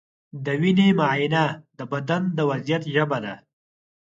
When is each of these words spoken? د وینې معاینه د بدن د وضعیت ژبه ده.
د 0.45 0.47
وینې 0.61 0.87
معاینه 0.99 1.43
د 1.77 1.79
بدن 1.91 2.23
د 2.37 2.39
وضعیت 2.49 2.83
ژبه 2.93 3.17
ده. 3.23 3.35